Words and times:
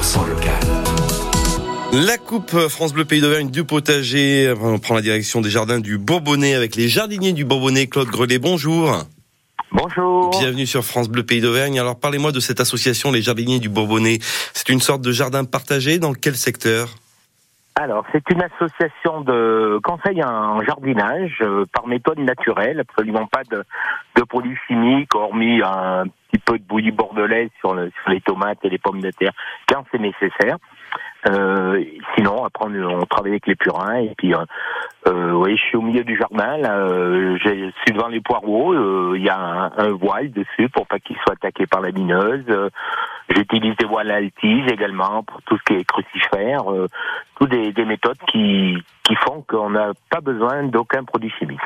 100% 0.00 0.28
local. 0.28 0.52
La 1.92 2.18
coupe 2.18 2.50
France 2.68 2.92
Bleu 2.92 3.04
Pays 3.04 3.20
d'Auvergne 3.20 3.50
du 3.50 3.64
potager 3.64 4.54
on 4.62 4.78
prend 4.78 4.94
la 4.94 5.00
direction 5.00 5.40
des 5.40 5.50
jardins 5.50 5.80
du 5.80 5.98
Bourbonnais 5.98 6.54
avec 6.54 6.76
les 6.76 6.86
jardiniers 6.86 7.32
du 7.32 7.44
Bourbonnais. 7.44 7.88
Claude 7.88 8.08
Grelet, 8.08 8.38
bonjour. 8.38 8.92
Bonjour. 9.72 10.30
Bienvenue 10.30 10.66
sur 10.66 10.84
France 10.84 11.08
Bleu 11.08 11.24
Pays 11.24 11.40
d'Auvergne. 11.40 11.80
Alors 11.80 11.98
parlez-moi 11.98 12.30
de 12.30 12.38
cette 12.38 12.60
association 12.60 13.10
Les 13.10 13.22
Jardiniers 13.22 13.58
du 13.58 13.68
Bourbonnais. 13.68 14.18
C'est 14.54 14.68
une 14.68 14.80
sorte 14.80 15.02
de 15.02 15.10
jardin 15.10 15.44
partagé 15.44 15.98
dans 15.98 16.12
quel 16.12 16.36
secteur? 16.36 16.90
Alors, 17.74 18.04
c'est 18.10 18.28
une 18.30 18.42
association 18.42 19.20
de 19.20 19.78
conseil 19.84 20.22
en 20.24 20.60
jardinage 20.62 21.38
euh, 21.42 21.64
par 21.72 21.86
méthode 21.86 22.18
naturelle, 22.18 22.80
absolument 22.80 23.26
pas 23.26 23.44
de, 23.44 23.62
de 24.16 24.22
produits 24.22 24.58
chimiques, 24.66 25.14
hormis 25.14 25.60
un 25.62 26.04
peu 26.48 26.58
de 26.58 26.64
bouillie 26.64 26.90
bordelaise 26.90 27.50
sur, 27.60 27.74
le- 27.74 27.90
sur 28.02 28.10
les 28.10 28.20
tomates 28.22 28.58
et 28.64 28.70
les 28.70 28.78
pommes 28.78 29.00
de 29.00 29.10
terre 29.10 29.32
quand 29.68 29.84
c'est 29.92 30.00
nécessaire. 30.00 30.56
Euh, 31.28 31.82
sinon, 32.16 32.44
après, 32.44 32.66
on, 32.66 33.04
travaille 33.06 33.32
avec 33.32 33.46
les 33.46 33.56
purins 33.56 33.96
et 33.96 34.14
puis, 34.16 34.34
euh, 34.34 34.38
euh, 35.08 35.32
oui, 35.32 35.56
je 35.56 35.62
suis 35.62 35.76
au 35.76 35.82
milieu 35.82 36.04
du 36.04 36.16
jardin. 36.16 36.56
Là, 36.58 36.76
euh, 36.78 37.36
je 37.42 37.50
suis 37.50 37.92
devant 37.92 38.08
les 38.08 38.20
poireaux. 38.20 38.72
euh, 38.72 39.14
Il 39.16 39.24
y 39.24 39.28
a 39.28 39.38
un, 39.38 39.72
un 39.76 39.90
voile 39.90 40.30
dessus 40.30 40.68
pour 40.68 40.86
pas 40.86 40.98
qu'ils 41.00 41.16
soient 41.16 41.34
attaqués 41.34 41.66
par 41.66 41.80
la 41.80 41.90
mineuse. 41.90 42.44
J'utilise 43.30 43.76
des 43.76 43.86
voiles 43.86 44.30
tige 44.40 44.66
également 44.70 45.22
pour 45.22 45.42
tout 45.42 45.56
ce 45.58 45.62
qui 45.64 45.80
est 45.80 45.84
crucifère. 45.84 46.70
Euh, 46.72 46.86
toutes 47.38 47.50
des, 47.50 47.72
des 47.72 47.84
méthodes 47.84 48.18
qui, 48.32 48.76
qui 49.04 49.14
font 49.16 49.44
qu'on 49.48 49.70
n'a 49.70 49.92
pas 50.10 50.20
besoin 50.20 50.64
d'aucun 50.64 51.04
produit 51.04 51.32
chimique. 51.38 51.60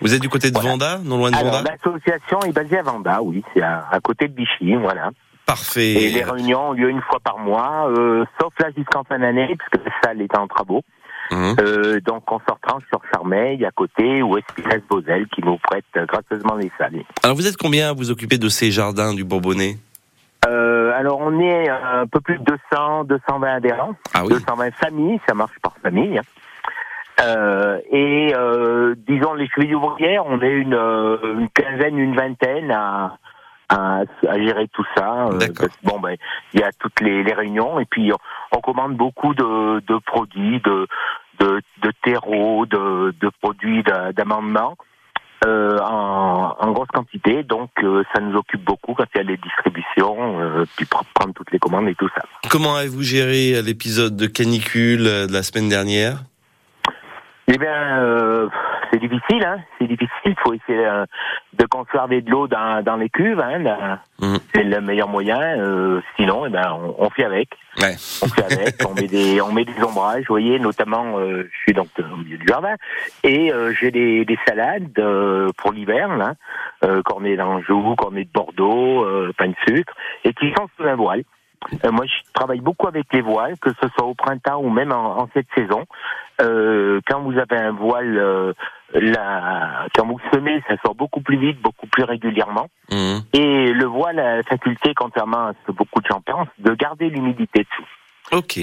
Vous 0.00 0.14
êtes 0.14 0.22
du 0.22 0.28
côté 0.28 0.50
de 0.50 0.54
Voilà. 0.54 0.70
Vanda, 0.70 0.98
non 1.04 1.18
loin 1.18 1.30
de 1.30 1.36
Alors, 1.36 1.52
Vanda 1.52 1.70
l'association 1.70 2.40
est 2.40 2.52
basée 2.52 2.78
à 2.78 2.82
Vanda, 2.82 3.22
oui, 3.22 3.44
c'est 3.52 3.62
à, 3.62 3.86
à 3.90 4.00
côté 4.00 4.26
de 4.28 4.34
Vichy, 4.34 4.74
voilà. 4.74 5.10
Parfait. 5.46 5.92
Et 5.92 6.10
les 6.10 6.22
réunions 6.24 6.70
ont 6.70 6.72
lieu 6.72 6.88
une 6.88 7.02
fois 7.02 7.20
par 7.20 7.38
mois, 7.38 7.88
euh, 7.90 8.24
sauf 8.40 8.52
là 8.58 8.68
jusqu'en 8.76 9.04
fin 9.04 9.18
d'année, 9.18 9.54
puisque 9.56 9.84
la 9.84 9.92
salle 10.02 10.22
est 10.22 10.38
en 10.38 10.46
travaux. 10.48 10.82
Mhm. 11.30 11.56
Euh, 11.60 12.00
donc 12.00 12.30
on 12.30 12.38
se 12.38 12.52
retranche 12.52 12.82
sur 12.88 13.00
Charmeil, 13.12 13.64
à 13.64 13.70
côté, 13.70 14.22
ou 14.22 14.38
Espinasse-Beauzel, 14.38 15.26
qui 15.28 15.42
nous 15.42 15.58
prête 15.58 15.84
gracieusement 15.94 16.56
les 16.56 16.70
salles. 16.78 17.02
Alors 17.22 17.36
vous 17.36 17.46
êtes 17.46 17.56
combien 17.56 17.90
à 17.90 17.92
vous 17.92 18.10
occuper 18.10 18.38
de 18.38 18.48
ces 18.48 18.70
jardins 18.70 19.14
du 19.14 19.24
Bourbonnais? 19.24 19.76
Euh, 20.46 20.92
alors 20.98 21.18
on 21.20 21.38
est 21.40 21.68
un 21.68 22.06
peu 22.06 22.20
plus 22.20 22.38
de 22.38 22.44
200, 22.72 23.04
220 23.04 23.46
adhérents, 23.56 23.94
Ah 24.14 24.22
oui 24.24 24.30
220 24.30 24.70
familles, 24.74 25.20
ça 25.28 25.34
marche 25.34 25.58
par 25.62 25.74
famille. 25.82 26.20
Euh, 27.20 27.78
et 27.90 28.32
euh, 28.34 28.94
disons 29.06 29.34
les 29.34 29.46
chevilles 29.48 29.74
ouvrières, 29.74 30.24
on 30.26 30.40
est 30.40 30.50
une, 30.50 30.74
euh, 30.74 31.18
une 31.38 31.48
quinzaine, 31.50 31.98
une 31.98 32.16
vingtaine 32.16 32.70
à, 32.72 33.18
à, 33.68 34.00
à 34.28 34.38
gérer 34.40 34.66
tout 34.68 34.84
ça. 34.96 35.26
Euh, 35.26 35.38
parce 35.56 35.78
bon 35.84 36.00
ben 36.00 36.16
il 36.54 36.60
y 36.60 36.64
a 36.64 36.72
toutes 36.72 37.00
les, 37.00 37.22
les 37.22 37.34
réunions 37.34 37.78
et 37.78 37.84
puis 37.84 38.12
on, 38.12 38.16
on 38.56 38.60
commande 38.60 38.96
beaucoup 38.96 39.34
de, 39.34 39.80
de 39.80 39.98
produits, 39.98 40.60
de, 40.60 40.88
de, 41.38 41.60
de 41.82 41.92
terreau, 42.02 42.66
de, 42.66 43.14
de 43.20 43.30
produits 43.40 43.82
d'a- 43.84 44.12
d'amendement. 44.12 44.76
Euh, 45.44 45.76
en, 45.80 46.54
en 46.60 46.70
grosse 46.70 46.86
quantité, 46.92 47.42
donc 47.42 47.70
euh, 47.82 48.04
ça 48.14 48.20
nous 48.20 48.36
occupe 48.38 48.62
beaucoup 48.64 48.94
quand 48.94 49.06
il 49.12 49.18
y 49.18 49.20
a 49.20 49.24
les 49.24 49.36
distributions, 49.38 50.40
euh, 50.40 50.64
puis 50.76 50.86
pr- 50.86 51.02
prendre 51.14 51.34
toutes 51.34 51.50
les 51.50 51.58
commandes 51.58 51.88
et 51.88 51.96
tout 51.96 52.08
ça. 52.14 52.22
Comment 52.48 52.76
avez-vous 52.76 53.02
géré 53.02 53.60
l'épisode 53.60 54.14
de 54.14 54.26
canicule 54.26 55.04
euh, 55.08 55.26
de 55.26 55.32
la 55.32 55.42
semaine 55.42 55.68
dernière? 55.68 56.18
Eh 57.48 57.58
bien, 57.58 57.98
euh, 57.98 58.48
c'est 58.92 58.98
difficile, 58.98 59.44
hein. 59.44 59.58
C'est 59.78 59.86
difficile. 59.86 60.10
Il 60.26 60.34
faut 60.44 60.52
essayer 60.52 60.86
euh, 60.86 61.06
de 61.54 61.64
conserver 61.66 62.20
de 62.20 62.30
l'eau 62.30 62.46
dans, 62.46 62.84
dans 62.84 62.96
les 62.96 63.08
cuves. 63.08 63.40
Hein. 63.40 63.98
Mhm. 64.20 64.38
C'est 64.54 64.64
le 64.64 64.80
meilleur 64.80 65.08
moyen. 65.08 65.40
euh, 65.40 66.00
sinon, 66.16 66.44
eh 66.46 66.50
ben, 66.50 66.70
on, 66.72 66.94
on 67.06 67.10
fait 67.10 67.24
avec. 67.24 67.48
Ouais. 67.80 67.94
On 68.22 68.28
fait 68.28 68.44
avec. 68.52 68.74
on 68.88 68.94
met 68.94 69.08
des, 69.08 69.40
on 69.40 69.52
met 69.52 69.64
des 69.64 69.82
ombrages. 69.82 70.24
Vous 70.28 70.34
voyez, 70.34 70.58
notamment, 70.58 71.18
euh, 71.18 71.48
je 71.50 71.58
suis 71.62 71.72
donc 71.72 71.88
au 71.98 72.16
milieu 72.16 72.36
du 72.36 72.46
jardin 72.46 72.74
et 73.24 73.52
euh, 73.52 73.72
j'ai 73.72 73.90
des, 73.90 74.24
des 74.24 74.38
salades 74.46 74.98
euh, 74.98 75.48
pour 75.56 75.72
l'hiver, 75.72 76.16
là. 76.16 76.34
Euh, 76.84 77.00
cornets 77.02 77.36
d'Anjou, 77.36 77.94
cornets 77.96 78.24
de 78.24 78.30
Bordeaux, 78.32 79.04
euh, 79.04 79.32
pain 79.38 79.48
de 79.48 79.54
sucre, 79.66 79.94
et 80.24 80.34
qui 80.34 80.52
sont 80.58 80.68
sous 80.76 80.84
un 80.84 80.96
voile. 80.96 81.22
Euh, 81.84 81.92
moi, 81.92 82.06
je 82.06 82.32
travaille 82.34 82.58
beaucoup 82.60 82.88
avec 82.88 83.06
les 83.12 83.20
voiles, 83.20 83.56
que 83.60 83.70
ce 83.80 83.88
soit 83.96 84.04
au 84.06 84.14
printemps 84.14 84.60
ou 84.60 84.68
même 84.68 84.90
en, 84.92 85.20
en 85.20 85.28
cette 85.32 85.46
saison. 85.54 85.84
Euh, 86.40 87.00
quand 87.06 87.20
vous 87.22 87.38
avez 87.38 87.56
un 87.56 87.72
voile, 87.72 88.16
euh, 88.16 88.52
la, 88.94 89.86
quand 89.94 90.06
vous 90.06 90.20
semez, 90.32 90.62
ça 90.68 90.76
sort 90.84 90.94
beaucoup 90.94 91.20
plus 91.20 91.38
vite, 91.38 91.60
beaucoup 91.60 91.86
plus 91.86 92.04
régulièrement. 92.04 92.68
Mhm. 92.90 93.22
Et 93.32 93.72
le 93.72 93.84
voile 93.84 94.18
a 94.18 94.36
la 94.36 94.42
faculté, 94.42 94.92
contrairement 94.94 95.48
à 95.48 95.52
ce 95.52 95.66
que 95.66 95.72
beaucoup 95.72 96.00
de 96.00 96.06
gens 96.06 96.20
pensent, 96.20 96.48
de 96.58 96.74
garder 96.74 97.10
l'humidité 97.10 97.60
dessous. 97.60 97.88
Ok. 98.32 98.58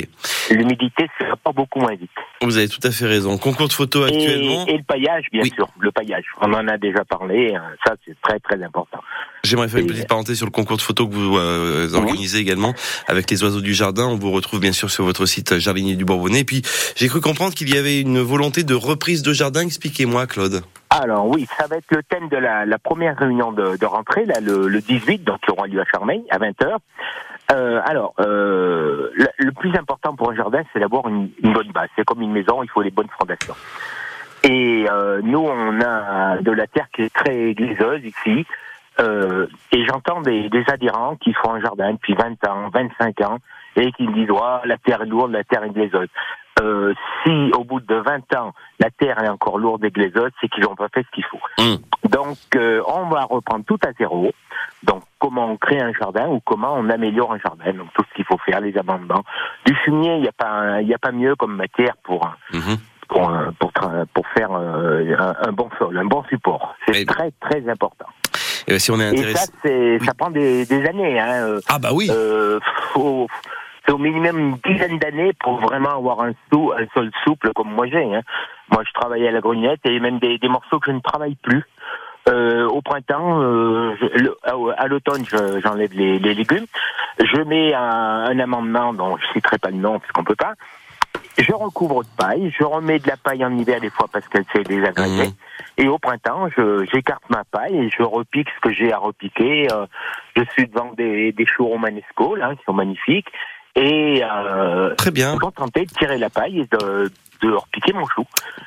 L'humidité 0.51 1.09
se 1.19 1.25
pas 1.35 1.51
beaucoup 1.51 1.79
moins 1.79 1.95
vite. 1.95 2.09
Vous 2.41 2.57
avez 2.57 2.69
tout 2.69 2.79
à 2.83 2.91
fait 2.91 3.05
raison. 3.05 3.37
Concours 3.37 3.67
de 3.67 3.73
photos 3.73 4.07
actuellement. 4.07 4.65
Et, 4.67 4.71
et 4.75 4.77
le 4.77 4.83
paillage, 4.83 5.25
bien 5.31 5.41
Oui. 5.43 5.51
sûr. 5.53 5.67
Le 5.79 5.91
paillage. 5.91 6.23
On 6.41 6.53
en 6.53 6.67
a 6.69 6.77
déjà 6.77 7.03
parlé. 7.03 7.53
hein. 7.53 7.63
Ça, 7.85 7.95
c'est 8.05 8.15
très, 8.21 8.39
très 8.39 8.63
important. 8.63 8.99
J'aimerais 9.43 9.67
faire 9.67 9.79
une 9.81 9.87
Et- 9.87 9.89
petite 9.93 10.07
parenthèse 10.07 10.37
sur 10.37 10.45
le 10.45 10.51
concours 10.51 10.77
de 10.77 10.81
photos 10.81 11.09
que 11.09 11.13
vous 11.15 11.37
euh, 11.37 11.89
organisez 11.93 12.39
également 12.39 12.73
avec 13.07 13.29
les 13.29 13.43
oiseaux 13.43 13.59
du 13.61 13.73
jardin. 13.73 14.07
On 14.07 14.15
vous 14.15 14.31
retrouve 14.31 14.61
bien 14.61 14.71
sûr 14.71 14.89
sur 14.89 15.03
votre 15.03 15.25
site 15.25 15.51
euh, 15.53 15.59
Jardinier 15.59 15.95
du 15.97 16.05
Bourbonnais. 16.05 16.39
Et 16.39 16.43
puis 16.45 16.61
j'ai 16.95 17.07
cru 17.09 17.19
comprendre 17.19 17.53
qu'il 17.53 17.73
y 17.73 17.77
avait 17.77 17.99
une 17.99 18.19
volonté 18.19 18.63
de 18.63 18.73
reprise 18.73 19.21
de 19.21 19.33
jardin. 19.33 19.61
Expliquez-moi, 19.61 20.25
Claude. 20.27 20.61
Alors 20.91 21.27
oui, 21.27 21.45
ça 21.57 21.67
va 21.67 21.75
être 21.75 21.85
le 21.91 22.01
thème 22.03 22.29
de 22.29 22.37
la, 22.37 22.65
la 22.65 22.79
première 22.79 23.17
réunion 23.17 23.51
de, 23.51 23.77
de 23.77 23.85
rentrée, 23.85 24.25
là, 24.25 24.39
le, 24.41 24.67
le 24.67 24.81
18, 24.81 25.23
donc 25.23 25.39
qui 25.41 25.51
aura 25.51 25.67
lieu 25.67 25.79
à 25.81 25.85
Charmeil, 25.85 26.23
à 26.31 26.39
20h. 26.39 26.77
Euh, 27.51 27.79
alors, 27.85 28.13
euh, 28.19 29.09
le, 29.15 29.27
le 29.37 29.51
plus 29.51 29.75
important 29.75 30.15
pour 30.15 30.31
un 30.31 30.35
jardin, 30.35 30.61
c'est 30.73 30.79
d'avoir 30.79 31.07
une, 31.07 31.29
une 31.43 31.53
bonne 31.53 31.71
base. 31.71 31.89
C'est 31.95 32.05
comme 32.05 32.21
une 32.21 32.28
maison, 32.29 32.63
il 32.63 32.69
faut 32.69 32.81
les 32.81 32.91
bonnes 32.91 33.09
fondations. 33.17 33.55
Et 34.43 34.85
euh, 34.89 35.21
nous, 35.23 35.39
on 35.39 35.81
a 35.81 36.37
de 36.37 36.51
la 36.51 36.67
terre 36.67 36.87
qui 36.93 37.03
est 37.03 37.13
très 37.13 37.53
gléseuse 37.53 38.03
ici. 38.03 38.45
Euh, 38.99 39.47
et 39.71 39.85
j'entends 39.85 40.21
des, 40.21 40.49
des 40.49 40.63
adhérents 40.67 41.15
qui 41.15 41.33
font 41.33 41.53
un 41.53 41.61
jardin 41.61 41.93
depuis 41.93 42.15
20 42.15 42.45
ans, 42.47 42.69
25 42.73 43.21
ans, 43.21 43.37
et 43.75 43.91
qui 43.93 44.03
me 44.07 44.13
disent 44.13 44.31
oh, 44.31 44.57
la 44.65 44.77
terre 44.77 45.01
est 45.01 45.05
lourde, 45.05 45.31
la 45.31 45.43
terre 45.43 45.63
est 45.63 45.69
gléseuse. 45.69 46.09
Euh, 46.61 46.93
si 47.23 47.51
au 47.57 47.63
bout 47.63 47.79
de 47.79 47.95
20 47.95 48.35
ans, 48.35 48.53
la 48.79 48.89
terre 48.89 49.23
est 49.23 49.29
encore 49.29 49.57
lourde 49.57 49.83
et 49.85 49.91
gléseuse, 49.91 50.31
c'est 50.41 50.49
qu'ils 50.49 50.63
n'ont 50.63 50.75
pas 50.75 50.89
fait 50.93 51.03
ce 51.03 51.11
qu'il 51.11 51.23
faut. 51.23 51.39
Mm. 51.59 52.09
Donc, 52.09 52.37
on 52.87 53.05
va 53.07 53.23
reprendre 53.23 53.63
tout 53.65 53.79
à 53.85 53.93
zéro. 53.93 54.31
Donc, 54.83 55.03
comment 55.19 55.45
on 55.51 55.57
crée 55.57 55.79
un 55.81 55.91
jardin 55.93 56.27
ou 56.27 56.39
comment 56.45 56.73
on 56.75 56.89
améliore 56.89 57.33
un 57.33 57.39
jardin? 57.39 57.73
Donc, 57.73 57.87
tout 57.93 58.03
ce 58.09 58.15
qu'il 58.15 58.25
faut 58.25 58.37
faire, 58.45 58.61
les 58.61 58.77
amendements. 58.77 59.23
Du 59.65 59.75
fumier, 59.75 60.15
il 60.15 60.21
n'y 60.21 60.27
a 60.27 60.31
pas, 60.31 60.81
il 60.81 60.87
n'y 60.87 60.93
a 60.93 60.97
pas 60.97 61.11
mieux 61.11 61.35
comme 61.35 61.55
matière 61.55 61.95
pour 62.03 62.29
Mhm. 62.53 62.77
pour 63.09 63.31
pour, 64.13 64.27
faire 64.37 64.51
euh, 64.53 65.15
un, 65.17 65.47
un 65.49 65.51
bon 65.51 65.69
sol, 65.79 65.97
un 65.97 66.05
bon 66.05 66.23
support. 66.29 66.75
C'est 66.85 66.93
Mais- 66.93 67.05
très 67.05 67.31
très 67.41 67.67
important. 67.69 68.05
Et 68.67 68.71
ben, 68.73 68.79
si 68.79 68.91
on 68.91 68.99
est 68.99 69.11
Et 69.13 69.17
ça, 69.17 69.43
intéressé. 69.43 69.51
c'est, 69.63 69.97
Oui. 69.99 70.05
ça 70.05 70.13
prend 70.13 70.29
des, 70.29 70.65
des 70.65 70.85
années. 70.85 71.19
Hein. 71.19 71.43
euh, 71.47 71.59
Ah 71.67 71.79
bah 71.79 71.89
oui. 71.91 72.07
euh, 72.11 72.59
faut, 72.93 73.27
c'est 73.85 73.91
au 73.91 73.97
minimum 73.97 74.37
une 74.37 74.55
dizaine 74.73 74.99
d'années 74.99 75.33
pour 75.39 75.59
vraiment 75.59 75.89
avoir 75.97 76.21
un, 76.21 76.33
sou, 76.53 76.71
un 76.77 76.85
sol 76.93 77.09
souple 77.23 77.51
comme 77.55 77.71
moi 77.71 77.87
j'ai. 77.87 78.03
Hein. 78.15 78.21
Moi, 78.71 78.83
je 78.87 78.93
travaille 78.93 79.27
à 79.27 79.31
la 79.31 79.41
grognette 79.41 79.79
et 79.85 79.99
même 79.99 80.19
des, 80.19 80.37
des 80.37 80.47
morceaux 80.47 80.79
que 80.79 80.91
je 80.91 80.95
ne 80.95 81.01
travaille 81.01 81.35
plus. 81.35 81.63
Euh, 82.29 82.67
au 82.67 82.81
printemps, 82.81 83.41
euh, 83.41 83.95
je- 83.99 84.19
le- 84.23 84.37
à, 84.43 84.53
à 84.83 84.87
l'automne, 84.87 85.25
je- 85.25 85.59
j'enlève 85.61 85.91
les, 85.93 86.19
les 86.19 86.33
légumes. 86.35 86.65
Je 87.19 87.41
mets 87.41 87.73
un, 87.73 87.81
un 88.29 88.39
amendement 88.39 88.93
dont 88.93 89.17
je 89.17 89.25
citerai 89.33 89.57
pas 89.57 89.69
le 89.71 89.77
nom 89.77 89.99
parce 89.99 90.11
qu'on 90.11 90.23
peut 90.23 90.35
pas. 90.35 90.53
Je 91.37 91.53
recouvre 91.53 92.03
de 92.03 92.09
paille, 92.17 92.53
je 92.57 92.63
remets 92.63 92.99
de 92.99 93.07
la 93.07 93.15
paille 93.17 93.43
en 93.45 93.57
hiver 93.57 93.79
des 93.79 93.89
fois 93.89 94.07
parce 94.11 94.27
qu'elle 94.27 94.45
s'est 94.53 94.63
désagrégée. 94.63 95.27
Mhm. 95.27 95.33
Et 95.77 95.87
au 95.87 95.97
printemps, 95.97 96.49
je, 96.55 96.85
j'écarte 96.91 97.23
ma 97.29 97.43
paille 97.45 97.77
et 97.77 97.89
je 97.89 98.03
repique 98.03 98.49
ce 98.55 98.59
que 98.61 98.73
j'ai 98.73 98.91
à 98.91 98.97
repiquer. 98.97 99.67
Euh, 99.71 99.85
je 100.35 100.43
suis 100.51 100.67
devant 100.67 100.91
des, 100.93 101.31
des 101.31 101.45
choux 101.45 101.65
romanesco, 101.67 102.35
là, 102.35 102.53
qui 102.55 102.63
sont 102.65 102.73
magnifiques. 102.73 103.27
Et 103.75 104.21
euh, 104.23 104.95
Très 104.95 105.11
bien. 105.11 105.37
contenté 105.37 105.85
de 105.85 105.91
tirer 105.91 106.17
la 106.17 106.29
paille 106.29 106.59
et 106.59 106.67
de, 106.77 107.11
de 107.41 107.51
repiquer 107.51 107.93
mon 107.93 108.05
chou. 108.07 108.23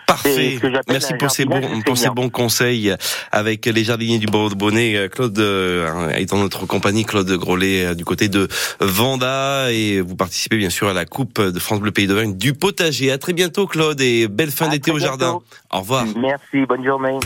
Parfait. 0.07 0.59
ce 0.61 0.67
Merci 0.89 1.15
pour 1.15 1.31
ces, 1.31 1.45
bons, 1.45 1.83
pour 1.85 1.97
ces 1.97 2.11
bons 2.11 2.29
conseils 2.29 2.95
avec 3.31 3.67
les 3.67 3.85
jardiniers 3.85 4.19
du 4.19 4.27
Bourbonnais. 4.27 4.97
Euh, 4.97 5.09
Claude 5.09 5.39
euh, 5.39 6.09
est 6.11 6.33
en 6.33 6.39
notre 6.39 6.67
compagnie, 6.67 7.05
Claude 7.05 7.31
Grolet 7.33 7.87
euh, 7.87 7.95
du 7.95 8.05
côté 8.05 8.29
de 8.29 8.49
Vanda 8.81 9.71
et 9.73 10.01
vous 10.01 10.17
participez 10.17 10.57
bien 10.57 10.71
sûr 10.71 10.89
à 10.89 10.93
la 10.93 11.05
Coupe 11.05 11.41
de 11.41 11.59
France 11.59 11.81
Bleu 11.81 11.93
Pays 11.93 12.07
d'Auvergne 12.07 12.37
du 12.37 12.55
potager. 12.55 13.11
À 13.11 13.19
très 13.19 13.33
bientôt 13.33 13.67
Claude 13.67 14.01
et 14.01 14.29
belle 14.29 14.51
fin 14.51 14.69
d'été 14.69 14.91
au 14.91 14.99
jardin. 14.99 15.41
Au 15.71 15.81
revoir. 15.81 16.05
Merci, 16.17 16.67
bonne 16.67 16.85
journée. 16.85 17.19